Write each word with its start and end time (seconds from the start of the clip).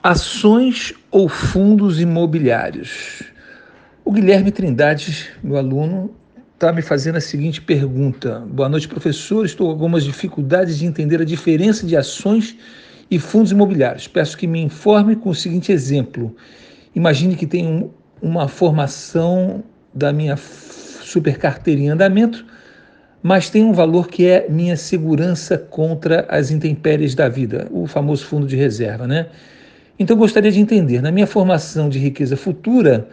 Ações 0.00 0.94
ou 1.10 1.28
fundos 1.28 2.00
imobiliários? 2.00 3.24
O 4.04 4.12
Guilherme 4.12 4.52
Trindade, 4.52 5.28
meu 5.42 5.56
aluno, 5.56 6.14
está 6.54 6.72
me 6.72 6.82
fazendo 6.82 7.16
a 7.16 7.20
seguinte 7.20 7.60
pergunta. 7.60 8.44
Boa 8.48 8.68
noite, 8.68 8.86
professor. 8.86 9.44
Estou 9.44 9.66
com 9.66 9.72
algumas 9.72 10.04
dificuldades 10.04 10.78
de 10.78 10.86
entender 10.86 11.20
a 11.20 11.24
diferença 11.24 11.84
de 11.84 11.96
ações 11.96 12.56
e 13.10 13.18
fundos 13.18 13.50
imobiliários. 13.50 14.06
Peço 14.06 14.38
que 14.38 14.46
me 14.46 14.60
informe 14.60 15.16
com 15.16 15.30
o 15.30 15.34
seguinte 15.34 15.72
exemplo. 15.72 16.34
Imagine 16.94 17.34
que 17.34 17.46
tem 17.46 17.90
uma 18.22 18.46
formação 18.46 19.64
da 19.92 20.12
minha 20.12 20.36
super 20.36 21.38
carteira 21.38 21.80
em 21.80 21.88
andamento, 21.88 22.46
mas 23.20 23.50
tem 23.50 23.64
um 23.64 23.72
valor 23.72 24.06
que 24.06 24.26
é 24.26 24.48
minha 24.48 24.76
segurança 24.76 25.58
contra 25.58 26.24
as 26.28 26.52
intempéries 26.52 27.16
da 27.16 27.28
vida, 27.28 27.66
o 27.72 27.84
famoso 27.88 28.24
fundo 28.26 28.46
de 28.46 28.54
reserva, 28.54 29.04
né? 29.04 29.26
Então 29.98 30.16
gostaria 30.16 30.52
de 30.52 30.60
entender, 30.60 31.02
na 31.02 31.10
minha 31.10 31.26
formação 31.26 31.88
de 31.88 31.98
riqueza 31.98 32.36
futura, 32.36 33.08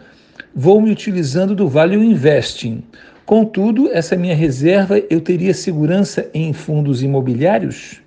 vou 0.54 0.80
me 0.80 0.92
utilizando 0.92 1.52
do 1.52 1.68
Value 1.68 2.04
Investing. 2.04 2.80
Contudo, 3.24 3.90
essa 3.92 4.14
minha 4.14 4.36
reserva 4.36 5.02
eu 5.10 5.20
teria 5.20 5.52
segurança 5.52 6.30
em 6.32 6.52
fundos 6.52 7.02
imobiliários? 7.02 8.00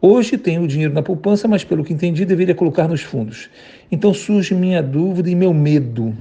Hoje 0.00 0.38
tenho 0.38 0.62
o 0.62 0.68
dinheiro 0.68 0.94
na 0.94 1.02
poupança, 1.02 1.48
mas 1.48 1.64
pelo 1.64 1.82
que 1.82 1.92
entendi, 1.92 2.24
deveria 2.24 2.54
colocar 2.54 2.86
nos 2.86 3.00
fundos. 3.00 3.50
Então 3.90 4.14
surge 4.14 4.54
minha 4.54 4.80
dúvida 4.80 5.28
e 5.28 5.34
meu 5.34 5.52
medo. 5.52 6.14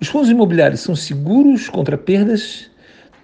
Os 0.00 0.08
fundos 0.08 0.30
imobiliários 0.30 0.80
são 0.80 0.96
seguros 0.96 1.68
contra 1.68 1.96
perdas? 1.96 2.68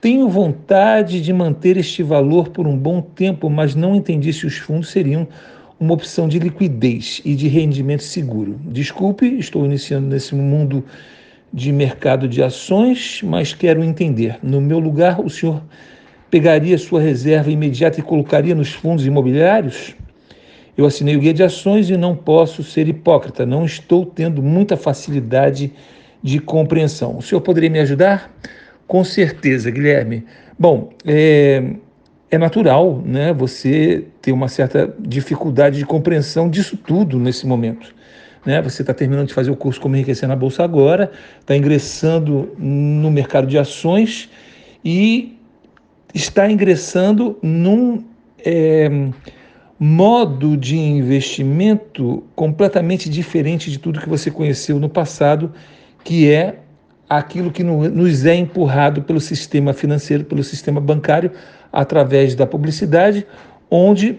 Tenho 0.00 0.28
vontade 0.28 1.20
de 1.20 1.32
manter 1.32 1.76
este 1.76 2.04
valor 2.04 2.50
por 2.50 2.68
um 2.68 2.78
bom 2.78 3.00
tempo, 3.00 3.50
mas 3.50 3.74
não 3.74 3.96
entendi 3.96 4.32
se 4.32 4.46
os 4.46 4.58
fundos 4.58 4.90
seriam 4.90 5.26
uma 5.78 5.94
opção 5.94 6.26
de 6.26 6.38
liquidez 6.38 7.20
e 7.24 7.34
de 7.34 7.48
rendimento 7.48 8.02
seguro. 8.02 8.58
Desculpe, 8.64 9.26
estou 9.38 9.64
iniciando 9.64 10.06
nesse 10.08 10.34
mundo 10.34 10.84
de 11.52 11.72
mercado 11.72 12.28
de 12.28 12.42
ações, 12.42 13.20
mas 13.22 13.52
quero 13.52 13.84
entender. 13.84 14.38
No 14.42 14.60
meu 14.60 14.78
lugar, 14.78 15.20
o 15.20 15.28
senhor 15.28 15.62
pegaria 16.30 16.76
sua 16.78 17.00
reserva 17.00 17.50
imediata 17.50 18.00
e 18.00 18.02
colocaria 18.02 18.54
nos 18.54 18.72
fundos 18.72 19.06
imobiliários? 19.06 19.94
Eu 20.76 20.84
assinei 20.84 21.16
o 21.16 21.20
guia 21.20 21.32
de 21.32 21.42
ações 21.42 21.88
e 21.88 21.96
não 21.96 22.14
posso 22.14 22.62
ser 22.62 22.86
hipócrita, 22.88 23.46
não 23.46 23.64
estou 23.64 24.04
tendo 24.04 24.42
muita 24.42 24.76
facilidade 24.76 25.72
de 26.22 26.38
compreensão. 26.38 27.16
O 27.16 27.22
senhor 27.22 27.40
poderia 27.40 27.70
me 27.70 27.78
ajudar? 27.78 28.30
Com 28.86 29.02
certeza, 29.02 29.70
Guilherme. 29.70 30.24
Bom, 30.58 30.90
é, 31.06 31.62
é 32.30 32.38
natural 32.38 33.02
né, 33.04 33.32
você 33.32 34.04
ter 34.20 34.32
uma 34.32 34.48
certa 34.48 34.92
dificuldade 34.98 35.78
de 35.78 35.86
compreensão 35.86 36.48
disso 36.48 36.76
tudo 36.76 37.18
nesse 37.18 37.46
momento. 37.46 37.94
Né? 38.44 38.60
Você 38.62 38.82
está 38.82 38.92
terminando 38.92 39.28
de 39.28 39.34
fazer 39.34 39.50
o 39.50 39.56
curso 39.56 39.80
Como 39.80 39.96
Enriquecer 39.96 40.28
na 40.28 40.36
Bolsa 40.36 40.64
agora, 40.64 41.10
está 41.40 41.56
ingressando 41.56 42.52
no 42.58 43.10
mercado 43.10 43.46
de 43.46 43.58
ações 43.58 44.28
e 44.84 45.36
está 46.14 46.50
ingressando 46.50 47.38
num 47.42 48.04
é, 48.44 48.88
modo 49.78 50.56
de 50.56 50.76
investimento 50.76 52.24
completamente 52.34 53.08
diferente 53.10 53.70
de 53.70 53.78
tudo 53.78 54.00
que 54.00 54.08
você 54.08 54.30
conheceu 54.30 54.78
no 54.78 54.88
passado, 54.88 55.52
que 56.02 56.30
é 56.30 56.60
aquilo 57.08 57.52
que 57.52 57.62
nos 57.62 58.24
é 58.26 58.34
empurrado 58.34 59.02
pelo 59.02 59.20
sistema 59.20 59.72
financeiro, 59.72 60.24
pelo 60.24 60.42
sistema 60.42 60.80
bancário, 60.80 61.30
através 61.76 62.34
da 62.34 62.46
publicidade, 62.46 63.26
onde 63.70 64.18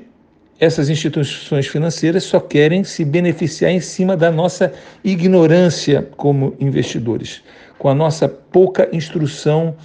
essas 0.60 0.90
instituições 0.90 1.66
financeiras 1.66 2.24
só 2.24 2.40
querem 2.40 2.84
se 2.84 3.04
beneficiar 3.04 3.72
em 3.72 3.80
cima 3.80 4.16
da 4.16 4.32
nossa 4.32 4.72
ignorância 5.04 6.08
como 6.16 6.56
investidores, 6.60 7.42
com 7.80 7.90
a 7.90 7.96
nossa 7.96 8.30
pouca 8.30 8.88
instrução 8.94 9.76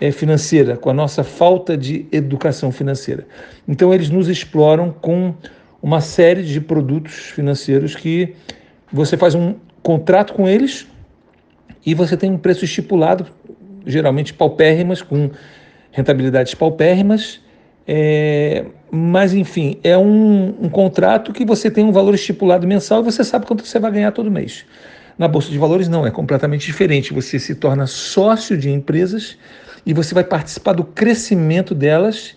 é, 0.00 0.12
financeira, 0.12 0.76
com 0.76 0.90
a 0.90 0.94
nossa 0.94 1.24
falta 1.24 1.76
de 1.76 2.06
educação 2.12 2.70
financeira. 2.70 3.26
Então, 3.66 3.92
eles 3.92 4.10
nos 4.10 4.28
exploram 4.28 4.92
com 4.92 5.34
uma 5.82 6.00
série 6.00 6.44
de 6.44 6.60
produtos 6.60 7.14
financeiros 7.14 7.96
que 7.96 8.36
você 8.92 9.16
faz 9.16 9.34
um 9.34 9.56
contrato 9.82 10.34
com 10.34 10.48
eles 10.48 10.86
e 11.84 11.94
você 11.94 12.16
tem 12.16 12.30
um 12.30 12.38
preço 12.38 12.64
estipulado, 12.64 13.26
geralmente 13.84 14.32
paupérrimas, 14.32 15.02
com 15.02 15.30
rentabilidades 15.92 16.54
paupérrimas. 16.54 17.40
É, 17.86 18.66
mas, 18.90 19.32
enfim, 19.32 19.78
é 19.82 19.96
um, 19.96 20.54
um, 20.60 20.68
contrato 20.68 21.32
que 21.32 21.44
você 21.44 21.70
tem 21.70 21.84
um 21.84 21.92
valor 21.92 22.14
estipulado 22.14 22.66
mensal 22.66 23.00
e 23.00 23.04
você 23.04 23.24
sabe 23.24 23.46
quanto 23.46 23.64
você 23.64 23.78
vai 23.78 23.90
ganhar 23.90 24.12
todo 24.12 24.30
mês. 24.30 24.64
Na 25.16 25.26
Bolsa 25.26 25.50
de 25.50 25.58
Valores, 25.58 25.88
não, 25.88 26.06
é 26.06 26.10
completamente 26.10 26.66
diferente. 26.66 27.12
Você 27.12 27.38
se 27.38 27.54
torna 27.54 27.86
sócio 27.86 28.56
de 28.56 28.70
empresas 28.70 29.38
e 29.84 29.92
você 29.92 30.14
vai 30.14 30.22
participar 30.22 30.74
do 30.74 30.84
crescimento 30.84 31.74
delas, 31.74 32.36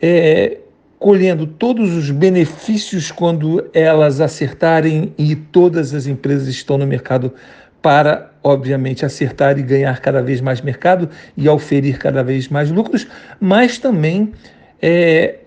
é, 0.00 0.58
colhendo 0.98 1.46
todos 1.46 1.94
os 1.94 2.10
benefícios 2.10 3.10
quando 3.10 3.68
elas 3.72 4.20
acertarem 4.20 5.14
e 5.18 5.34
todas 5.34 5.94
as 5.94 6.06
empresas 6.06 6.48
estão 6.48 6.78
no 6.78 6.86
mercado 6.86 7.32
para, 7.80 8.32
obviamente, 8.42 9.04
acertar 9.04 9.58
e 9.58 9.62
ganhar 9.62 10.00
cada 10.00 10.22
vez 10.22 10.40
mais 10.40 10.60
mercado 10.60 11.08
e 11.36 11.48
oferir 11.48 11.98
cada 11.98 12.22
vez 12.22 12.48
mais 12.48 12.70
lucros, 12.70 13.06
mas 13.40 13.78
também 13.78 14.32
é, 14.80 15.40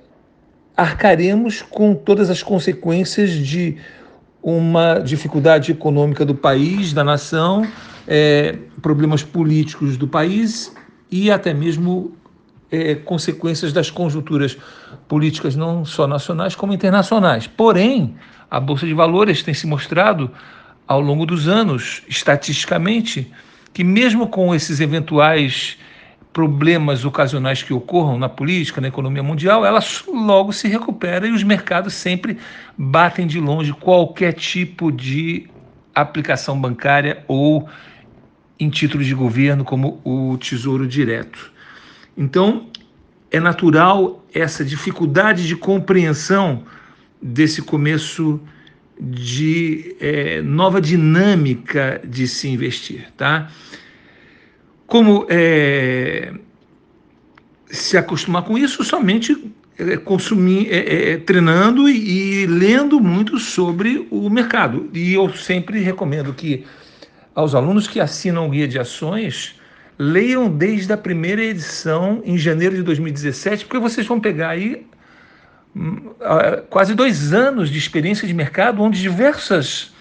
arcaremos 0.76 1.62
com 1.62 1.94
todas 1.94 2.30
as 2.30 2.42
consequências 2.42 3.32
de 3.32 3.78
uma 4.42 5.00
dificuldade 5.00 5.72
econômica 5.72 6.26
do 6.26 6.34
país, 6.34 6.94
da 6.94 7.04
nação, 7.04 7.68
é, 8.08 8.58
problemas 8.82 9.22
políticos 9.22 9.98
do 9.98 10.08
país 10.08 10.74
e 11.12 11.30
até 11.30 11.54
mesmo 11.54 12.16
é, 12.72 12.96
consequências 12.96 13.74
das 13.74 13.90
conjunturas 13.90 14.58
políticas 15.08 15.56
não 15.56 15.84
só 15.84 16.08
nacionais 16.08 16.56
como 16.56 16.74
internacionais. 16.74 17.48
Porém, 17.48 18.16
a 18.50 18.60
Bolsa 18.60 18.86
de 18.86 18.94
Valores 18.94 19.44
tem 19.44 19.54
se 19.54 19.68
mostrado 19.68 20.32
ao 20.90 21.00
longo 21.00 21.24
dos 21.24 21.48
anos, 21.48 22.02
estatisticamente, 22.08 23.32
que 23.72 23.84
mesmo 23.84 24.28
com 24.28 24.56
esses 24.56 24.80
eventuais 24.80 25.78
problemas 26.34 27.06
ocasionais 27.06 27.62
que 27.62 27.72
ocorram 27.72 28.18
na 28.18 28.28
política, 28.28 28.82
na 28.82 28.88
economia 28.88 29.22
mundial, 29.22 29.64
ela 29.64 29.82
logo 30.08 30.52
se 30.52 30.68
recupera 30.68 31.28
e 31.28 31.32
os 31.32 31.44
mercados 31.44 31.94
sempre 31.94 32.40
batem 32.76 33.28
de 33.28 33.40
longe 33.40 33.72
qualquer 33.72 34.34
tipo 34.34 34.92
de 34.92 35.48
aplicação 35.94 36.60
bancária 36.60 37.24
ou 37.28 37.70
em 38.60 38.68
títulos 38.68 39.06
de 39.06 39.14
governo, 39.14 39.64
como 39.64 40.02
o 40.04 40.40
Tesouro 40.40 40.88
Direto. 40.88 41.52
Então, 42.18 42.66
é 43.30 43.40
natural 43.40 44.26
essa 44.34 44.66
dificuldade 44.66 45.48
de 45.48 45.56
compreensão 45.56 46.64
desse 47.22 47.62
começo 47.62 48.42
de 49.00 49.96
é, 50.00 50.42
nova 50.42 50.82
dinâmica 50.82 52.02
de 52.04 52.28
se 52.28 52.50
investir, 52.50 53.08
tá? 53.16 53.50
Como 54.86 55.26
é, 55.30 56.34
se 57.70 57.98
acostumar 57.98 58.44
com 58.44 58.58
isso 58.58 58.84
somente 58.84 59.52
é, 59.78 59.96
consumir, 59.96 60.68
é, 60.70 61.12
é, 61.12 61.18
treinando 61.18 61.88
e, 61.88 62.42
e 62.44 62.46
lendo 62.46 63.00
muito 63.00 63.40
sobre 63.40 64.06
o 64.12 64.30
mercado. 64.30 64.90
E 64.94 65.14
eu 65.14 65.34
sempre 65.34 65.80
recomendo 65.80 66.34
que 66.34 66.66
aos 67.34 67.56
alunos 67.56 67.88
que 67.88 68.02
assinam 68.02 68.48
o 68.48 68.50
guia 68.50 68.68
de 68.68 68.78
ações 68.78 69.56
leiam 69.98 70.50
desde 70.50 70.92
a 70.92 70.98
primeira 70.98 71.42
edição 71.42 72.22
em 72.26 72.38
janeiro 72.38 72.76
de 72.76 72.84
2017, 72.84 73.66
porque 73.66 73.80
vocês 73.80 74.06
vão 74.06 74.20
pegar 74.20 74.50
aí 74.50 74.86
quase 76.70 76.94
dois 76.96 77.34
anos 77.34 77.70
de 77.70 77.78
experiência 77.78 78.28
de 78.28 78.34
mercado, 78.34 78.82
onde 78.82 79.02
diversas, 79.02 79.94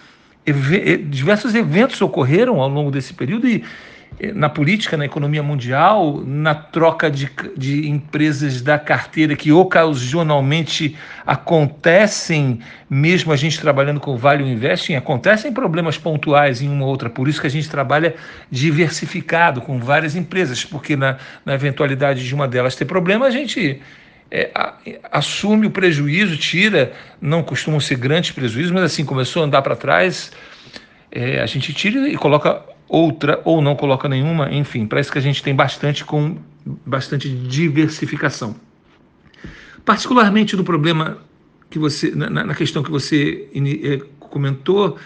diversos 1.07 1.55
eventos 1.55 2.01
ocorreram 2.01 2.59
ao 2.59 2.69
longo 2.69 2.91
desse 2.91 3.13
período 3.13 3.47
e 3.47 3.63
na 4.33 4.49
política, 4.49 4.97
na 4.97 5.05
economia 5.05 5.41
mundial, 5.41 6.21
na 6.25 6.53
troca 6.53 7.09
de, 7.09 7.29
de 7.55 7.87
empresas 7.87 8.61
da 8.61 8.77
carteira 8.77 9.33
que 9.33 9.51
ocasionalmente 9.51 10.97
acontecem, 11.25 12.59
mesmo 12.89 13.31
a 13.31 13.37
gente 13.37 13.61
trabalhando 13.61 13.99
com 13.99 14.17
Vale 14.17 14.43
Investing, 14.43 14.95
acontecem 14.95 15.53
problemas 15.53 15.97
pontuais 15.97 16.61
em 16.61 16.67
uma 16.67 16.83
ou 16.83 16.89
outra, 16.89 17.09
por 17.09 17.29
isso 17.29 17.39
que 17.39 17.47
a 17.47 17.51
gente 17.51 17.69
trabalha 17.69 18.15
diversificado 18.51 19.61
com 19.61 19.79
várias 19.79 20.15
empresas, 20.15 20.65
porque 20.65 20.97
na, 20.97 21.17
na 21.45 21.53
eventualidade 21.53 22.27
de 22.27 22.35
uma 22.35 22.47
delas 22.47 22.75
ter 22.75 22.85
problema, 22.85 23.25
a 23.25 23.31
gente 23.31 23.79
é, 24.31 24.51
assume 25.11 25.67
o 25.67 25.71
prejuízo, 25.71 26.37
tira, 26.37 26.93
não 27.21 27.41
costumam 27.41 27.79
ser 27.79 27.97
grandes 27.97 28.31
prejuízos, 28.31 28.71
mas 28.71 28.83
assim, 28.83 29.03
começou 29.03 29.41
a 29.41 29.45
andar 29.45 29.61
para 29.61 29.75
trás, 29.75 30.31
é, 31.11 31.41
a 31.41 31.45
gente 31.45 31.73
tira 31.73 32.07
e 32.07 32.15
coloca 32.15 32.63
outra 32.87 33.41
ou 33.43 33.61
não 33.61 33.75
coloca 33.75 34.07
nenhuma, 34.07 34.53
enfim, 34.53 34.85
parece 34.85 35.11
que 35.11 35.17
a 35.17 35.21
gente 35.21 35.41
tem 35.41 35.55
bastante 35.55 36.05
com 36.05 36.37
bastante 36.85 37.29
diversificação. 37.29 38.55
Particularmente 39.83 40.55
no 40.55 40.63
problema 40.63 41.17
que 41.69 41.79
você, 41.79 42.11
na, 42.11 42.29
na 42.29 42.55
questão 42.55 42.83
que 42.83 42.91
você 42.91 43.47
é, 43.83 44.01
comentou, 44.19 44.97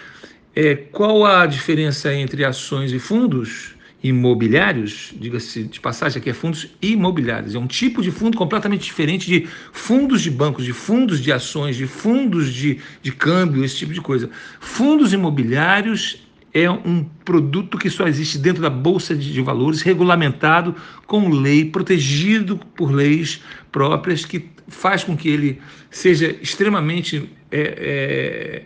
é, 0.54 0.74
qual 0.74 1.24
a 1.24 1.46
diferença 1.46 2.12
entre 2.14 2.44
ações 2.44 2.92
e 2.92 2.98
fundos 2.98 3.73
imobiliários? 4.04 5.14
Diga-se 5.18 5.64
de 5.64 5.80
passagem, 5.80 6.20
aqui 6.20 6.28
é 6.28 6.34
fundos 6.34 6.68
imobiliários. 6.82 7.54
É 7.54 7.58
um 7.58 7.66
tipo 7.66 8.02
de 8.02 8.10
fundo 8.10 8.36
completamente 8.36 8.84
diferente 8.84 9.26
de 9.26 9.48
fundos 9.72 10.20
de 10.20 10.30
bancos, 10.30 10.64
de 10.64 10.74
fundos 10.74 11.20
de 11.20 11.32
ações, 11.32 11.74
de 11.74 11.86
fundos 11.86 12.52
de, 12.52 12.78
de 13.02 13.10
câmbio, 13.10 13.64
esse 13.64 13.78
tipo 13.78 13.94
de 13.94 14.02
coisa. 14.02 14.28
Fundos 14.60 15.14
imobiliários 15.14 16.22
é 16.52 16.70
um 16.70 17.04
produto 17.24 17.78
que 17.78 17.88
só 17.88 18.06
existe 18.06 18.38
dentro 18.38 18.62
da 18.62 18.70
Bolsa 18.70 19.16
de 19.16 19.40
Valores, 19.40 19.80
regulamentado 19.80 20.76
com 21.06 21.30
lei, 21.30 21.64
protegido 21.64 22.58
por 22.76 22.92
leis 22.92 23.42
próprias, 23.72 24.24
que 24.24 24.50
faz 24.68 25.02
com 25.02 25.16
que 25.16 25.28
ele 25.28 25.60
seja 25.90 26.36
extremamente 26.40 27.28
é, 27.50 27.60
é, 27.60 28.62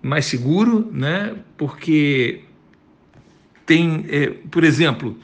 mais 0.00 0.26
seguro, 0.26 0.88
né? 0.92 1.34
porque 1.58 2.40
tem, 3.66 4.06
é, 4.08 4.28
por 4.50 4.64
exemplo, 4.64 5.18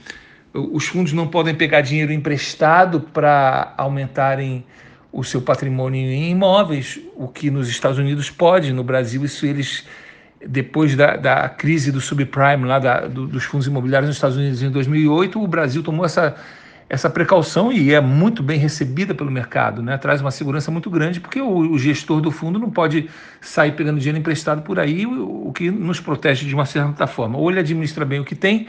os 0.53 0.87
fundos 0.87 1.13
não 1.13 1.29
podem 1.29 1.55
pegar 1.55 1.81
dinheiro 1.81 2.13
emprestado 2.13 3.01
para 3.01 3.73
aumentarem 3.79 4.65
o 5.11 5.23
seu 5.23 5.41
patrimônio 5.41 6.01
em 6.01 6.31
imóveis, 6.31 6.99
o 7.15 7.29
que 7.29 7.51
nos 7.51 7.69
Estados 7.69 7.99
Unidos 7.99 8.31
pode, 8.31 8.73
no 8.73 8.83
Brasil 8.83 9.25
isso 9.25 9.47
eles 9.47 9.87
depois 10.45 10.97
da, 10.97 11.17
da 11.17 11.49
crise 11.49 11.93
do 11.93 12.01
subprime 12.01 12.65
lá 12.65 12.79
da, 12.79 13.07
do, 13.07 13.29
dos 13.29 13.45
fundos 13.45 13.67
imobiliários 13.67 14.09
nos 14.09 14.17
Estados 14.17 14.37
Unidos 14.37 14.63
em 14.63 14.71
2008, 14.71 15.41
o 15.41 15.47
Brasil 15.47 15.83
tomou 15.83 16.05
essa, 16.05 16.35
essa 16.93 17.09
precaução 17.09 17.73
e 17.73 17.95
é 17.95 18.03
muito 18.03 18.43
bem 18.43 18.59
recebida 18.59 19.15
pelo 19.15 19.31
mercado, 19.31 19.83
né? 19.83 19.97
traz 19.97 20.21
uma 20.21 20.31
segurança 20.31 20.71
muito 20.71 20.91
grande, 20.91 21.21
porque 21.21 21.41
o, 21.41 21.73
o 21.73 21.79
gestor 21.79 22.21
do 22.21 22.31
fundo 22.31 22.59
não 22.59 22.71
pode 22.71 23.09
sair 23.41 23.73
pegando 23.73 23.99
dinheiro 23.99 24.19
emprestado 24.19 24.61
por 24.61 24.79
aí, 24.79 25.07
o, 25.07 25.49
o, 25.49 25.53
que 25.55 25.71
nos 25.71 26.01
protege 26.01 26.45
de 26.45 26.55
uma 26.55 26.67
certa 26.67 27.07
forma. 27.07 27.39
Ou 27.39 27.51
ele 27.51 27.61
administra 27.61 28.05
bem 28.05 28.21
o 28.21 28.25
que 28.27 28.35
tem 28.35 28.69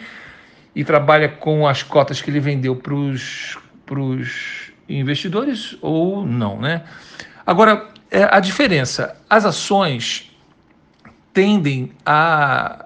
e 0.74 0.86
trabalha 0.86 1.28
com 1.28 1.68
as 1.68 1.84
cotas 1.84 2.22
que 2.22 2.32
ele 2.32 2.40
vendeu 2.40 2.78
para 2.78 2.94
os 2.94 4.72
investidores, 4.88 5.78
ou 5.82 6.26
não. 6.26 6.62
Né? 6.62 6.82
Agora, 7.46 7.90
é, 8.10 8.24
a 8.24 8.40
diferença, 8.40 9.18
as 9.30 9.44
ações 9.44 10.34
tendem 11.34 11.92
a 12.06 12.83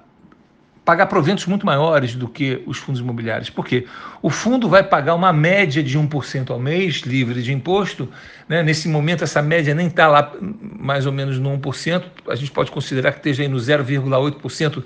pagar 0.87 1.07
proventos 1.07 1.45
muito 1.45 1.65
maiores 1.65 2.15
do 2.15 2.29
que 2.29 2.63
os 2.65 2.77
fundos 2.77 3.01
imobiliários. 3.01 3.49
Por 3.49 3.65
quê? 3.65 3.85
O 4.21 4.29
fundo 4.29 4.69
vai 4.69 4.81
pagar 4.81 5.15
uma 5.15 5.33
média 5.33 5.83
de 5.83 5.99
1% 5.99 6.49
ao 6.49 6.57
mês, 6.57 7.01
livre 7.01 7.43
de 7.43 7.51
imposto. 7.51 8.07
Né? 8.47 8.63
Nesse 8.63 8.87
momento, 8.87 9.21
essa 9.21 9.41
média 9.41 9.75
nem 9.75 9.87
está 9.87 10.07
lá 10.07 10.31
mais 10.79 11.05
ou 11.05 11.11
menos 11.11 11.39
no 11.39 11.49
1%. 11.57 12.03
A 12.29 12.35
gente 12.35 12.51
pode 12.51 12.71
considerar 12.71 13.11
que 13.11 13.17
esteja 13.17 13.43
aí 13.43 13.49
no 13.49 13.57
0,8% 13.57 14.81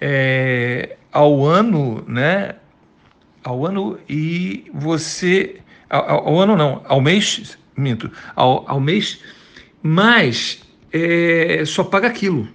é, 0.00 0.96
ao 1.12 1.44
ano, 1.44 2.02
né? 2.08 2.54
Ao 3.44 3.66
ano 3.66 3.98
e 4.08 4.70
você... 4.72 5.56
Ao, 5.90 6.28
ao, 6.28 6.40
ano 6.40 6.56
não, 6.56 6.82
ao 6.86 6.98
mês, 6.98 7.58
minto, 7.76 8.10
ao, 8.34 8.64
ao 8.66 8.80
mês, 8.80 9.20
mas 9.82 10.62
é, 10.90 11.62
só 11.66 11.84
paga 11.84 12.08
aquilo. 12.08 12.48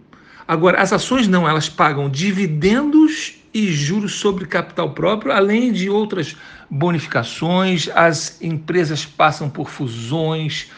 Agora, 0.48 0.82
as 0.82 0.94
ações 0.94 1.28
não, 1.28 1.48
elas 1.48 1.68
pagam 1.68 2.10
dividendos 2.10 3.36
e 3.54 3.72
juros 3.72 4.16
sobre 4.16 4.46
capital 4.46 4.92
próprio, 4.92 5.32
além 5.32 5.72
de 5.72 5.90
outras 5.90 6.36
bonificações. 6.70 7.90
As 7.96 8.42
empresas 8.42 9.06
passam 9.06 9.50
por 9.50 9.70
fusões, 9.70 10.70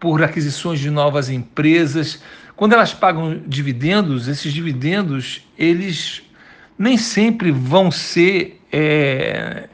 por 0.00 0.22
aquisições 0.22 0.80
de 0.80 0.90
novas 0.90 1.30
empresas. 1.30 2.22
Quando 2.56 2.72
elas 2.72 2.92
pagam 2.92 3.40
dividendos, 3.46 4.28
esses 4.28 4.52
dividendos, 4.52 5.46
eles 5.56 6.22
nem 6.76 6.96
sempre 6.96 7.52
vão 7.52 7.90
ser 7.90 8.60
é, 8.72 9.68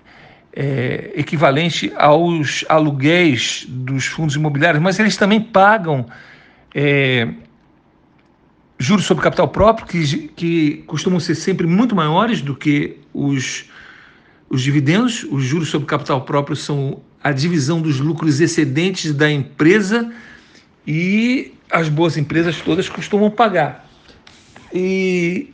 é, 0.53 1.13
equivalente 1.15 1.93
aos 1.97 2.65
aluguéis 2.69 3.65
dos 3.69 4.07
fundos 4.07 4.35
imobiliários, 4.35 4.83
mas 4.83 4.99
eles 4.99 5.17
também 5.17 5.41
pagam 5.41 6.07
é, 6.75 7.29
juros 8.79 9.05
sobre 9.05 9.25
capital 9.25 9.49
próprio, 9.49 9.87
que, 9.87 10.29
que 10.29 10.85
costumam 10.87 11.19
ser 11.19 11.35
sempre 11.35 11.67
muito 11.67 11.97
maiores 11.97 12.41
do 12.41 12.55
que 12.55 12.99
os, 13.13 13.65
os 14.49 14.63
dividendos. 14.63 15.27
Os 15.31 15.43
juros 15.45 15.69
sobre 15.69 15.87
capital 15.87 16.23
próprio 16.23 16.55
são 16.55 17.01
a 17.23 17.33
divisão 17.33 17.81
dos 17.83 17.99
lucros 17.99 18.41
excedentes 18.41 19.13
da 19.13 19.31
empresa 19.31 20.13
e 20.87 21.53
as 21.71 21.89
boas 21.89 22.17
empresas 22.17 22.61
todas 22.61 22.89
costumam 22.89 23.31
pagar. 23.31 23.89
E, 24.73 25.53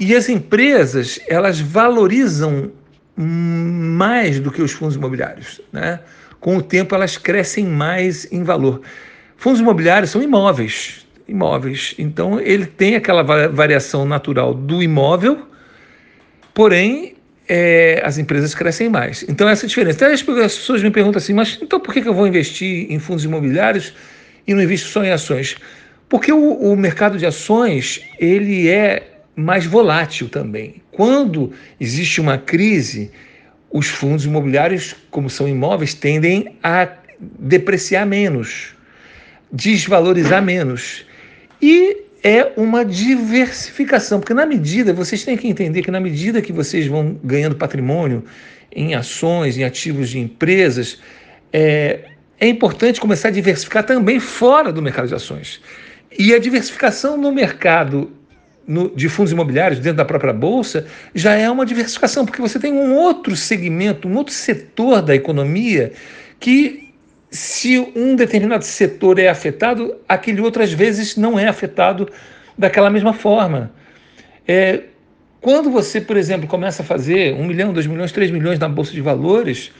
e 0.00 0.14
as 0.14 0.28
empresas, 0.28 1.20
elas 1.28 1.60
valorizam 1.60 2.72
mais 3.16 4.40
do 4.40 4.50
que 4.50 4.62
os 4.62 4.72
fundos 4.72 4.96
imobiliários. 4.96 5.60
Né? 5.70 6.00
Com 6.40 6.56
o 6.56 6.62
tempo, 6.62 6.94
elas 6.94 7.16
crescem 7.16 7.66
mais 7.66 8.30
em 8.32 8.42
valor. 8.42 8.80
Fundos 9.36 9.60
imobiliários 9.60 10.10
são 10.10 10.22
imóveis, 10.22 11.03
imóveis. 11.26 11.94
Então, 11.98 12.40
ele 12.40 12.66
tem 12.66 12.96
aquela 12.96 13.22
variação 13.48 14.04
natural 14.04 14.54
do 14.54 14.82
imóvel, 14.82 15.46
porém, 16.52 17.14
é, 17.48 18.00
as 18.04 18.18
empresas 18.18 18.54
crescem 18.54 18.88
mais. 18.88 19.24
Então, 19.28 19.48
essa 19.48 19.64
é 19.64 19.66
a 19.66 19.68
diferença. 19.68 19.96
Então, 19.96 20.12
as 20.44 20.54
pessoas 20.54 20.82
me 20.82 20.90
perguntam 20.90 21.18
assim, 21.18 21.32
mas 21.32 21.58
então 21.60 21.80
por 21.80 21.92
que 21.92 22.00
eu 22.00 22.14
vou 22.14 22.26
investir 22.26 22.90
em 22.90 22.98
fundos 22.98 23.24
imobiliários 23.24 23.94
e 24.46 24.54
não 24.54 24.62
invisto 24.62 24.88
só 24.88 25.04
em 25.04 25.10
ações? 25.10 25.56
Porque 26.08 26.32
o, 26.32 26.52
o 26.52 26.76
mercado 26.76 27.18
de 27.18 27.26
ações, 27.26 28.00
ele 28.18 28.68
é 28.68 29.14
mais 29.36 29.66
volátil 29.66 30.28
também. 30.28 30.82
Quando 30.90 31.52
existe 31.80 32.20
uma 32.20 32.38
crise, 32.38 33.10
os 33.70 33.88
fundos 33.88 34.24
imobiliários, 34.24 34.94
como 35.10 35.28
são 35.28 35.48
imóveis, 35.48 35.94
tendem 35.94 36.56
a 36.62 36.88
depreciar 37.18 38.06
menos, 38.06 38.74
desvalorizar 39.52 40.42
menos. 40.42 41.04
E 41.66 41.96
é 42.22 42.52
uma 42.58 42.84
diversificação, 42.84 44.20
porque 44.20 44.34
na 44.34 44.44
medida, 44.44 44.92
vocês 44.92 45.24
têm 45.24 45.34
que 45.34 45.48
entender 45.48 45.80
que 45.80 45.90
na 45.90 45.98
medida 45.98 46.42
que 46.42 46.52
vocês 46.52 46.86
vão 46.86 47.18
ganhando 47.24 47.56
patrimônio 47.56 48.22
em 48.70 48.94
ações, 48.94 49.56
em 49.56 49.64
ativos 49.64 50.10
de 50.10 50.18
empresas, 50.18 51.00
é, 51.50 52.00
é 52.38 52.46
importante 52.46 53.00
começar 53.00 53.28
a 53.28 53.30
diversificar 53.30 53.82
também 53.82 54.20
fora 54.20 54.70
do 54.70 54.82
mercado 54.82 55.08
de 55.08 55.14
ações. 55.14 55.62
E 56.18 56.34
a 56.34 56.38
diversificação 56.38 57.16
no 57.16 57.32
mercado 57.32 58.12
no, 58.66 58.94
de 58.94 59.08
fundos 59.08 59.32
imobiliários 59.32 59.80
dentro 59.80 59.96
da 59.96 60.04
própria 60.04 60.34
bolsa 60.34 60.86
já 61.14 61.32
é 61.32 61.50
uma 61.50 61.64
diversificação, 61.64 62.26
porque 62.26 62.42
você 62.42 62.58
tem 62.58 62.74
um 62.74 62.94
outro 62.94 63.34
segmento, 63.34 64.06
um 64.06 64.18
outro 64.18 64.34
setor 64.34 65.00
da 65.00 65.14
economia 65.14 65.94
que 66.38 66.92
se 67.34 67.80
um 67.96 68.14
determinado 68.14 68.64
setor 68.64 69.18
é 69.18 69.28
afetado, 69.28 69.96
aquele 70.08 70.40
outro 70.40 70.62
às 70.62 70.72
vezes 70.72 71.16
não 71.16 71.36
é 71.36 71.48
afetado 71.48 72.08
daquela 72.56 72.88
mesma 72.88 73.12
forma. 73.12 73.72
É, 74.46 74.84
quando 75.40 75.68
você, 75.68 76.00
por 76.00 76.16
exemplo, 76.16 76.46
começa 76.46 76.82
a 76.82 76.84
fazer 76.84 77.34
um 77.34 77.44
milhão, 77.44 77.72
dois 77.72 77.88
milhões, 77.88 78.12
três 78.12 78.30
milhões 78.30 78.60
na 78.60 78.68
Bolsa 78.68 78.92
de 78.92 79.00
Valores, 79.00 79.72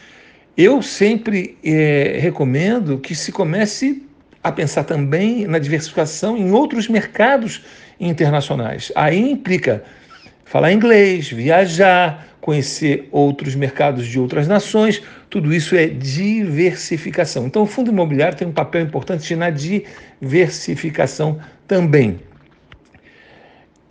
eu 0.56 0.82
sempre 0.82 1.56
é, 1.62 2.18
recomendo 2.20 2.98
que 2.98 3.14
se 3.14 3.30
comece 3.30 4.02
a 4.42 4.50
pensar 4.50 4.82
também 4.82 5.46
na 5.46 5.60
diversificação 5.60 6.36
em 6.36 6.50
outros 6.50 6.88
mercados 6.88 7.62
internacionais. 8.00 8.90
Aí 8.96 9.30
implica 9.30 9.84
falar 10.44 10.72
inglês, 10.72 11.28
viajar, 11.30 12.26
conhecer 12.40 13.08
outros 13.10 13.54
mercados 13.54 14.06
de 14.06 14.20
outras 14.20 14.46
nações, 14.46 15.02
tudo 15.30 15.52
isso 15.54 15.74
é 15.74 15.86
diversificação. 15.86 17.46
Então, 17.46 17.62
o 17.62 17.66
fundo 17.66 17.90
imobiliário 17.90 18.36
tem 18.36 18.46
um 18.46 18.52
papel 18.52 18.82
importante 18.82 19.34
na 19.34 19.50
diversificação 19.50 21.40
também. 21.66 22.20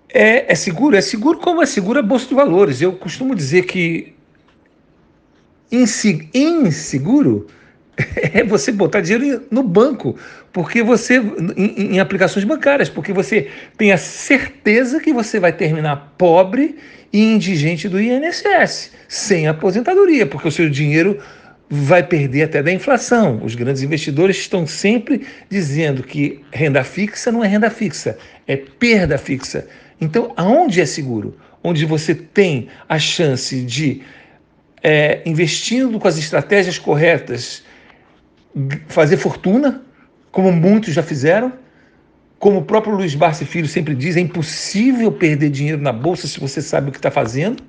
É, 0.08 0.52
é 0.52 0.56
seguro? 0.56 0.96
É 0.96 1.02
seguro 1.02 1.40
como 1.40 1.64
é 1.64 1.66
seguro 1.66 1.98
a 1.98 2.04
Bolsa 2.04 2.28
de 2.28 2.36
Valores. 2.36 2.80
Eu 2.80 2.94
costumo 2.94 3.34
dizer 3.34 3.66
que 3.66 4.14
inseguro 5.72 7.48
é 8.34 8.44
você 8.44 8.72
botar 8.72 9.02
dinheiro 9.02 9.46
no 9.52 9.64
banco, 9.64 10.18
porque 10.52 10.82
você 10.82 11.22
em, 11.56 11.96
em, 11.96 12.00
aplicações 12.00 12.44
bancárias, 12.46 12.90
porque 12.90 13.14
você 13.14 13.50
tem 13.78 13.92
a 13.92 13.98
certeza 13.98 15.00
que 15.00 15.14
você 15.14 15.40
vai 15.40 15.54
terminar 15.54 16.16
pobre 16.18 16.76
e 17.12 17.22
indigente 17.22 17.88
do 17.88 18.02
INSS, 18.02 18.92
sem 19.08 19.48
aposentadoria, 19.48 20.26
porque 20.26 20.48
o 20.48 20.52
seu 20.52 20.70
dinheiro 20.70 21.20
vai 21.70 22.04
perder 22.04 22.44
até 22.44 22.62
da 22.62 22.72
inflação. 22.72 23.40
Os 23.44 23.56
grandes 23.56 23.82
investidores 23.84 24.38
estão 24.38 24.66
sempre 24.66 25.26
dizendo 25.50 26.04
que 26.04 26.44
renda 26.52 26.84
fixa 26.84 27.32
não 27.32 27.44
é 27.44 27.48
renda 27.48 27.70
fixa, 27.70 28.18
é 28.48 28.56
perda 28.56 29.18
fixa. 29.18 29.68
Então, 30.02 30.34
aonde 30.36 30.82
é 30.82 30.86
seguro? 30.86 31.38
Onde 31.64 31.86
você 31.86 32.14
tem 32.14 32.68
a 32.90 33.00
chance 33.00 33.62
de, 33.62 34.02
é, 34.82 35.22
investindo 35.26 36.00
com 36.00 36.08
as 36.08 36.18
estratégias 36.18 36.78
corretas, 36.78 37.64
fazer 38.88 39.18
fortuna, 39.18 39.82
como 40.32 40.52
muitos 40.52 40.94
já 40.94 41.04
fizeram, 41.04 41.54
Como 42.44 42.60
o 42.60 42.62
próprio 42.66 42.94
Luiz 42.94 43.16
Barsi 43.16 43.46
Filho 43.46 43.70
sempre 43.70 43.96
diz, 43.96 44.18
é 44.18 44.20
impossível 44.20 45.10
perder 45.14 45.50
dinheiro 45.50 45.82
na 45.82 45.94
bolsa 45.94 46.28
se 46.28 46.42
você 46.42 46.62
sabe 46.62 46.90
o 46.90 46.92
que 46.92 46.98
está 46.98 47.10
fazendo. 47.10 47.64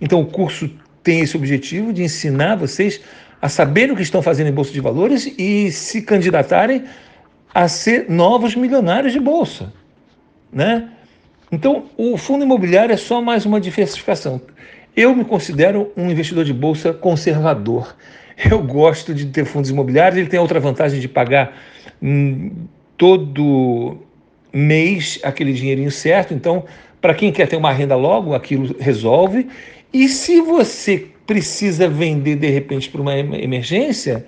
Então 0.00 0.20
o 0.20 0.24
curso 0.24 0.70
tem 1.02 1.18
esse 1.18 1.36
objetivo 1.36 1.92
de 1.92 2.04
ensinar 2.04 2.54
vocês 2.54 3.00
a 3.42 3.48
saberem 3.48 3.92
o 3.92 3.96
que 3.96 4.04
estão 4.04 4.22
fazendo 4.22 4.46
em 4.46 4.52
bolsa 4.52 4.70
de 4.70 4.80
valores 4.80 5.34
e 5.36 5.72
se 5.72 6.02
candidatarem 6.02 6.84
a 7.52 7.66
ser 7.66 8.08
novos 8.08 8.54
milionários 8.54 9.12
de 9.12 9.18
bolsa, 9.18 9.72
né? 10.52 10.90
Então, 11.50 11.86
o 11.96 12.16
fundo 12.16 12.44
imobiliário 12.44 12.92
é 12.92 12.96
só 12.96 13.20
mais 13.20 13.44
uma 13.44 13.60
diversificação. 13.60 14.40
Eu 14.94 15.12
me 15.16 15.24
considero 15.24 15.90
um 15.96 16.08
investidor 16.08 16.44
de 16.44 16.52
bolsa 16.52 16.92
conservador. 16.92 17.96
Eu 18.36 18.62
gosto 18.62 19.14
de 19.14 19.26
ter 19.26 19.44
fundos 19.44 19.70
imobiliários, 19.70 20.18
ele 20.18 20.28
tem 20.28 20.40
outra 20.40 20.60
vantagem 20.60 21.00
de 21.00 21.08
pagar 21.08 21.56
hum, 22.02 22.52
todo 22.96 23.98
mês 24.52 25.18
aquele 25.22 25.52
dinheirinho 25.52 25.90
certo. 25.90 26.34
Então, 26.34 26.64
para 27.00 27.14
quem 27.14 27.32
quer 27.32 27.48
ter 27.48 27.56
uma 27.56 27.72
renda 27.72 27.96
logo, 27.96 28.34
aquilo 28.34 28.76
resolve. 28.78 29.48
E 29.92 30.08
se 30.08 30.40
você 30.40 31.08
precisa 31.26 31.88
vender 31.88 32.36
de 32.36 32.48
repente 32.48 32.90
para 32.90 33.00
uma 33.00 33.16
emergência, 33.16 34.26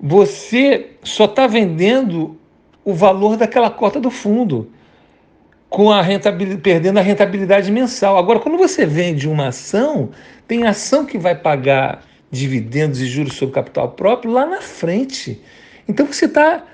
você 0.00 0.90
só 1.02 1.24
está 1.24 1.46
vendendo 1.46 2.36
o 2.84 2.92
valor 2.92 3.36
daquela 3.36 3.70
cota 3.70 3.98
do 4.00 4.10
fundo, 4.10 4.70
com 5.70 5.90
a 5.90 6.02
rentabilidade, 6.02 6.60
perdendo 6.60 6.98
a 6.98 7.02
rentabilidade 7.02 7.72
mensal. 7.72 8.16
Agora, 8.18 8.38
quando 8.38 8.58
você 8.58 8.84
vende 8.84 9.28
uma 9.28 9.48
ação, 9.48 10.10
tem 10.46 10.66
ação 10.66 11.06
que 11.06 11.18
vai 11.18 11.34
pagar 11.34 12.02
dividendos 12.30 13.00
e 13.00 13.06
juros 13.06 13.34
sobre 13.34 13.54
capital 13.54 13.92
próprio 13.92 14.32
lá 14.32 14.46
na 14.46 14.60
frente. 14.60 15.40
Então 15.88 16.06
você 16.06 16.24
está 16.26 16.64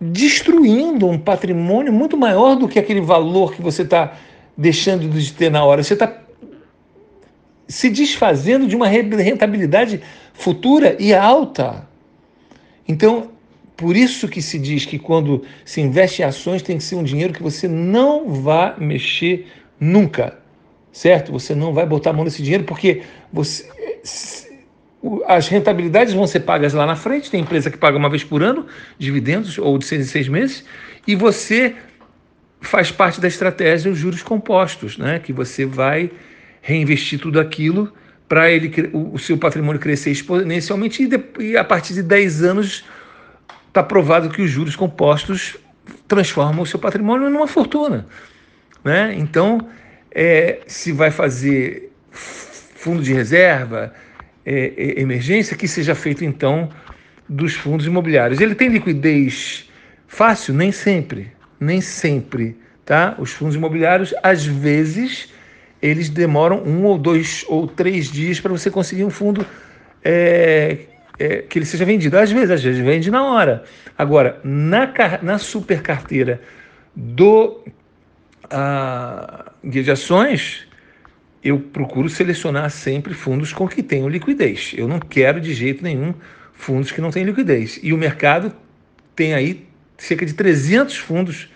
destruindo 0.00 1.06
um 1.06 1.18
patrimônio 1.18 1.92
muito 1.92 2.16
maior 2.16 2.54
do 2.56 2.66
que 2.66 2.78
aquele 2.78 3.00
valor 3.00 3.52
que 3.52 3.60
você 3.60 3.82
está 3.82 4.16
deixando 4.56 5.08
de 5.08 5.32
ter 5.32 5.50
na 5.50 5.64
hora. 5.64 5.82
Você 5.82 5.94
está 5.94 6.20
se 7.68 7.88
desfazendo 7.90 8.66
de 8.66 8.74
uma 8.74 8.88
rentabilidade 8.88 10.00
futura 10.32 10.96
e 10.98 11.14
alta. 11.14 11.86
Então, 12.88 13.30
por 13.76 13.96
isso 13.96 14.26
que 14.26 14.42
se 14.42 14.58
diz 14.58 14.84
que 14.84 14.98
quando 14.98 15.44
se 15.64 15.80
investe 15.80 16.20
em 16.20 16.24
ações 16.24 16.62
tem 16.62 16.78
que 16.78 16.84
ser 16.84 16.96
um 16.96 17.04
dinheiro 17.04 17.32
que 17.32 17.42
você 17.42 17.68
não 17.68 18.28
vai 18.28 18.74
mexer 18.78 19.46
nunca, 19.78 20.38
certo? 20.92 21.32
Você 21.32 21.54
não 21.54 21.72
vai 21.72 21.86
botar 21.86 22.10
a 22.10 22.12
mão 22.12 22.24
nesse 22.24 22.42
dinheiro 22.42 22.64
porque 22.64 23.02
você, 23.32 23.68
as 25.26 25.48
rentabilidades 25.48 26.12
vão 26.12 26.26
ser 26.26 26.40
pagas 26.40 26.72
lá 26.72 26.86
na 26.86 26.96
frente. 26.96 27.30
Tem 27.30 27.40
empresa 27.40 27.70
que 27.70 27.78
paga 27.78 27.96
uma 27.96 28.08
vez 28.08 28.24
por 28.24 28.42
ano, 28.42 28.66
dividendos, 28.98 29.58
ou 29.58 29.78
de 29.78 29.84
seis 29.84 30.02
em 30.02 30.08
seis 30.08 30.28
meses, 30.28 30.64
e 31.06 31.14
você 31.14 31.74
faz 32.60 32.90
parte 32.90 33.20
da 33.20 33.28
estratégia 33.28 33.90
os 33.90 33.98
juros 33.98 34.22
compostos, 34.22 34.98
né? 34.98 35.18
Que 35.18 35.32
você 35.32 35.64
vai 35.64 36.10
reinvestir 36.60 37.18
tudo 37.18 37.40
aquilo 37.40 37.92
para 38.28 38.50
ele 38.50 38.70
o, 38.92 39.18
seu 39.18 39.36
patrimônio 39.36 39.80
crescer 39.80 40.10
exponencialmente 40.10 41.02
e, 41.02 41.06
de, 41.08 41.20
e 41.40 41.56
a 41.56 41.64
partir 41.64 41.94
de 41.94 42.02
10 42.02 42.44
anos 42.44 42.84
está 43.66 43.82
provado 43.82 44.28
que 44.28 44.42
os 44.42 44.50
juros 44.50 44.76
compostos 44.76 45.56
transformam 46.06 46.62
o 46.62 46.66
seu 46.66 46.78
patrimônio 46.78 47.30
numa 47.30 47.48
fortuna. 47.48 48.06
Né? 48.84 49.14
Então, 49.16 49.66
é, 50.12 50.60
se 50.66 50.92
vai 50.92 51.10
fazer 51.10 51.90
fundo 52.10 53.02
de 53.02 53.12
reserva, 53.12 53.92
é, 54.44 54.72
é, 54.76 55.00
emergência, 55.00 55.56
que 55.56 55.68
seja 55.68 55.94
feito 55.94 56.24
então 56.24 56.68
dos 57.28 57.54
fundos 57.54 57.86
imobiliários. 57.86 58.40
Ele 58.40 58.54
tem 58.54 58.68
liquidez 58.68 59.70
fácil? 60.08 60.54
Nem 60.54 60.72
sempre. 60.72 61.30
Nem 61.58 61.80
sempre. 61.80 62.56
Tá? 62.84 63.14
Os 63.18 63.32
fundos 63.32 63.54
imobiliários, 63.54 64.14
às 64.22 64.44
vezes, 64.44 65.28
eles 65.80 66.08
demoram 66.08 66.62
um 66.64 66.84
ou 66.84 66.98
dois 66.98 67.44
ou 67.48 67.66
três 67.66 68.10
dias 68.10 68.40
para 68.40 68.50
você 68.50 68.70
conseguir 68.70 69.04
um 69.04 69.10
fundo 69.10 69.46
é, 70.02 70.78
é, 71.18 71.36
que 71.42 71.58
ele 71.58 71.66
seja 71.66 71.84
vendido. 71.84 72.18
Às 72.18 72.32
vezes, 72.32 72.50
às 72.50 72.62
vezes 72.62 72.84
vende 72.84 73.10
na 73.10 73.22
hora. 73.22 73.62
Agora, 73.96 74.40
na, 74.42 74.92
na 75.22 75.38
super 75.38 75.82
carteira 75.82 76.40
do 76.96 77.62
guia 79.64 79.82
de 79.82 79.90
ações, 79.90 80.66
eu 81.42 81.58
procuro 81.58 82.08
selecionar 82.08 82.70
sempre 82.70 83.14
fundos 83.14 83.52
com 83.52 83.66
que 83.66 83.82
tenham 83.82 84.08
liquidez. 84.08 84.72
Eu 84.76 84.86
não 84.86 84.98
quero 84.98 85.40
de 85.40 85.54
jeito 85.54 85.82
nenhum 85.82 86.14
fundos 86.52 86.92
que 86.92 87.00
não 87.00 87.10
têm 87.10 87.24
liquidez. 87.24 87.80
E 87.82 87.92
o 87.92 87.98
mercado 87.98 88.52
tem 89.16 89.34
aí 89.34 89.66
cerca 89.96 90.24
de 90.24 90.34
300 90.34 90.96
fundos 90.98 91.48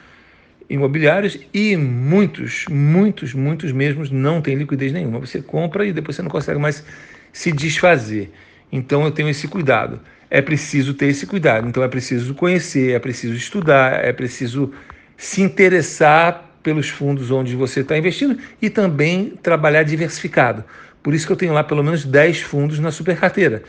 imobiliários 0.68 1.38
e 1.52 1.76
muitos, 1.76 2.64
muitos, 2.70 3.34
muitos 3.34 3.72
mesmos 3.72 4.10
não 4.10 4.40
têm 4.40 4.54
liquidez 4.54 4.92
nenhuma. 4.92 5.18
Você 5.18 5.42
compra 5.42 5.86
e 5.86 5.92
depois 5.92 6.16
você 6.16 6.22
não 6.22 6.30
consegue 6.30 6.58
mais 6.58 6.84
se 7.32 7.52
desfazer. 7.52 8.30
Então 8.72 9.04
eu 9.04 9.10
tenho 9.10 9.28
esse 9.28 9.46
cuidado. 9.46 10.00
É 10.30 10.40
preciso 10.40 10.94
ter 10.94 11.06
esse 11.06 11.26
cuidado. 11.26 11.68
Então 11.68 11.82
é 11.82 11.88
preciso 11.88 12.34
conhecer, 12.34 12.94
é 12.94 12.98
preciso 12.98 13.34
estudar, 13.34 14.04
é 14.04 14.12
preciso 14.12 14.72
se 15.16 15.42
interessar 15.42 16.53
pelos 16.64 16.88
fundos 16.88 17.30
onde 17.30 17.54
você 17.54 17.80
está 17.80 17.96
investindo 17.96 18.36
e 18.60 18.68
também 18.68 19.38
trabalhar 19.40 19.84
diversificado. 19.84 20.64
Por 21.00 21.14
isso 21.14 21.26
que 21.26 21.32
eu 21.32 21.36
tenho 21.36 21.52
lá 21.52 21.62
pelo 21.62 21.84
menos 21.84 22.04
10 22.04 22.40
fundos 22.40 22.80
na 22.80 22.90
super 22.90 23.16
carteira 23.16 23.62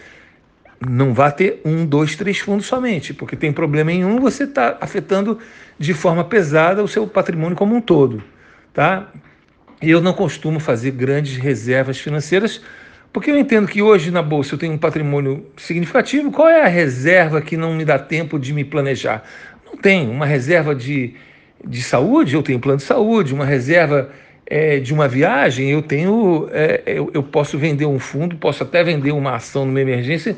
não 0.88 1.14
vá 1.14 1.32
ter 1.32 1.62
um, 1.64 1.86
dois, 1.86 2.16
três 2.16 2.40
fundos 2.40 2.66
somente, 2.66 3.14
porque 3.14 3.36
tem 3.36 3.52
problema 3.52 3.92
em 3.92 4.04
um, 4.04 4.20
você 4.20 4.44
está 4.44 4.78
afetando 4.82 5.40
de 5.80 5.94
forma 5.94 6.24
pesada 6.24 6.84
o 6.84 6.88
seu 6.88 7.08
patrimônio 7.08 7.56
como 7.56 7.76
um 7.76 7.82
todo, 7.82 8.24
tá? 8.74 9.12
Eu 9.82 10.02
não 10.02 10.14
costumo 10.14 10.60
fazer 10.60 10.92
grandes 10.92 11.38
reservas 11.38 12.00
financeiras, 12.00 12.62
porque 13.12 13.32
eu 13.32 13.38
entendo 13.38 13.68
que 13.68 13.82
hoje 13.82 14.12
na 14.12 14.22
bolsa 14.22 14.56
eu 14.56 14.60
tenho 14.60 14.74
um 14.74 14.78
patrimônio 14.78 15.46
significativo. 15.58 16.32
Qual 16.32 16.50
é 16.50 16.64
a 16.64 16.68
reserva 16.68 17.42
que 17.42 17.56
não 17.56 17.74
me 17.74 17.86
dá 17.86 17.98
tempo 17.98 18.38
de 18.38 18.52
me 18.54 18.64
planejar? 18.64 19.24
Não 19.66 19.78
tem. 19.78 20.10
Uma 20.10 20.26
reserva 20.26 20.76
de, 20.76 21.14
de 21.64 21.82
saúde, 21.82 22.36
eu 22.36 22.44
tenho 22.44 22.60
plano 22.60 22.78
de 22.78 22.84
saúde. 22.84 23.34
Uma 23.34 23.46
reserva 23.46 24.10
é, 24.46 24.80
de 24.80 24.94
uma 24.94 25.08
viagem, 25.08 25.70
eu 25.70 25.82
tenho. 25.82 26.50
É, 26.52 26.84
eu, 26.86 27.10
eu 27.14 27.24
posso 27.24 27.58
vender 27.58 27.86
um 27.86 28.00
fundo, 28.00 28.36
posso 28.38 28.64
até 28.64 28.84
vender 28.84 29.12
uma 29.12 29.36
ação 29.36 29.66
numa 29.66 29.82
emergência 29.82 30.36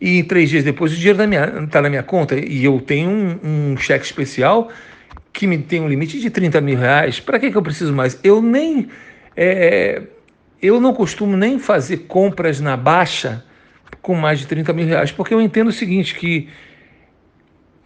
e 0.00 0.22
três 0.22 0.48
dias 0.48 0.62
depois 0.62 0.92
o 0.92 0.96
dinheiro 0.96 1.18
está 1.64 1.82
na 1.82 1.88
minha 1.88 2.02
conta 2.02 2.36
e 2.36 2.64
eu 2.64 2.80
tenho 2.80 3.10
um, 3.10 3.72
um, 3.72 3.76
cheque 3.76 4.04
especial 4.04 4.68
que 5.32 5.46
me 5.46 5.58
tem 5.58 5.80
um 5.80 5.88
limite 5.88 6.20
de 6.20 6.30
30 6.30 6.60
mil 6.60 6.78
reais. 6.78 7.20
Para 7.20 7.38
que, 7.38 7.50
que 7.50 7.56
eu 7.56 7.62
preciso 7.62 7.92
mais? 7.92 8.18
Eu 8.22 8.40
nem. 8.40 8.88
É, 9.36 10.02
eu 10.60 10.80
não 10.80 10.92
costumo 10.92 11.36
nem 11.36 11.58
fazer 11.58 11.98
compras 12.08 12.60
na 12.60 12.76
baixa 12.76 13.44
com 14.02 14.14
mais 14.14 14.40
de 14.40 14.46
30 14.46 14.72
mil 14.72 14.86
reais, 14.86 15.12
porque 15.12 15.32
eu 15.32 15.40
entendo 15.40 15.68
o 15.68 15.72
seguinte, 15.72 16.14
que 16.14 16.48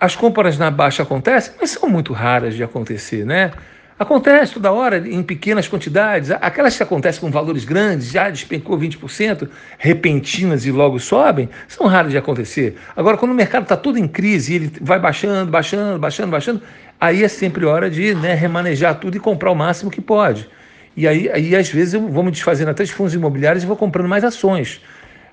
as 0.02 0.16
compras 0.16 0.58
na 0.58 0.68
baixa 0.68 1.04
acontecem, 1.04 1.54
mas 1.60 1.70
são 1.70 1.88
muito 1.88 2.12
raras 2.12 2.56
de 2.56 2.64
acontecer, 2.64 3.24
né? 3.24 3.52
Acontece 3.96 4.54
toda 4.54 4.72
hora, 4.72 4.98
em 4.98 5.22
pequenas 5.22 5.68
quantidades. 5.68 6.28
Aquelas 6.28 6.76
que 6.76 6.82
acontecem 6.82 7.20
com 7.20 7.30
valores 7.30 7.64
grandes, 7.64 8.10
já 8.10 8.28
despencou 8.28 8.76
20%, 8.76 9.48
repentinas 9.78 10.66
e 10.66 10.72
logo 10.72 10.98
sobem, 10.98 11.48
são 11.68 11.86
raras 11.86 12.10
de 12.10 12.18
acontecer. 12.18 12.76
Agora, 12.96 13.16
quando 13.16 13.30
o 13.30 13.34
mercado 13.34 13.62
está 13.62 13.76
todo 13.76 13.96
em 13.96 14.08
crise 14.08 14.56
ele 14.56 14.72
vai 14.80 14.98
baixando, 14.98 15.48
baixando, 15.48 16.00
baixando, 16.00 16.30
baixando, 16.32 16.62
aí 17.00 17.22
é 17.22 17.28
sempre 17.28 17.64
hora 17.64 17.88
de 17.88 18.12
né, 18.12 18.34
remanejar 18.34 18.98
tudo 18.98 19.16
e 19.16 19.20
comprar 19.20 19.52
o 19.52 19.54
máximo 19.54 19.88
que 19.88 20.00
pode. 20.00 20.48
E 20.96 21.06
aí, 21.06 21.30
aí 21.30 21.54
às 21.54 21.68
vezes, 21.68 21.94
eu 21.94 22.08
vou 22.08 22.24
me 22.24 22.32
desfazendo 22.32 22.72
até 22.72 22.82
de 22.82 22.92
fundos 22.92 23.14
imobiliários 23.14 23.62
e 23.62 23.68
vou 23.68 23.76
comprando 23.76 24.08
mais 24.08 24.24
ações, 24.24 24.80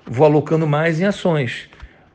vou 0.06 0.24
alocando 0.24 0.64
mais 0.64 1.00
em 1.00 1.06
ações. 1.06 1.68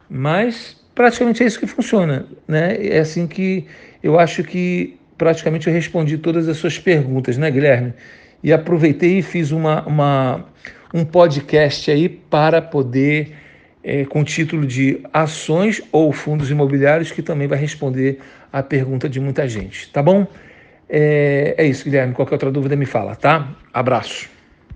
Mas 0.10 0.85
praticamente 0.96 1.44
é 1.44 1.46
isso 1.46 1.60
que 1.60 1.68
funciona. 1.68 2.26
Né? 2.48 2.78
É 2.80 3.00
assim 3.00 3.28
que 3.28 3.68
eu 4.02 4.18
acho 4.18 4.44
que 4.44 4.98
praticamente 5.18 5.68
eu 5.68 5.74
respondi 5.74 6.18
todas 6.18 6.48
as 6.48 6.58
suas 6.58 6.80
perguntas, 6.80 7.38
né, 7.38 7.52
Guilherme? 7.52 7.94
E 8.44 8.52
aproveitei 8.52 9.20
e 9.20 9.22
fiz 9.22 9.52
uma, 9.52 9.86
uma 9.86 10.46
um 10.94 11.04
podcast 11.04 11.92
aí 11.92 12.08
para 12.08 12.62
poder, 12.62 13.36
é, 13.84 14.06
com 14.06 14.22
o 14.22 14.24
título 14.24 14.66
de 14.66 15.02
Ações 15.12 15.82
ou 15.92 16.12
Fundos 16.12 16.50
Imobiliários, 16.50 17.12
que 17.12 17.22
também 17.22 17.48
vai 17.48 17.58
responder 17.58 18.20
a 18.52 18.64
pergunta 18.64 19.10
de 19.10 19.20
muita 19.20 19.48
gente, 19.48 19.92
tá 19.92 20.02
bom? 20.02 20.26
É, 20.88 21.56
é 21.58 21.66
isso, 21.66 21.84
Guilherme. 21.84 22.14
Qualquer 22.14 22.36
outra 22.36 22.52
dúvida 22.52 22.76
me 22.76 22.86
fala, 22.86 23.16
tá? 23.16 23.50
Abraço. 23.74 24.35